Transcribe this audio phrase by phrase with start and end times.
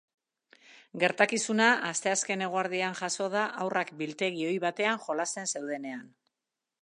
[1.01, 6.05] Gertakizuna asteazken eguerdian jazo da haurrak biltegi ohi batean jolasten zeudenean.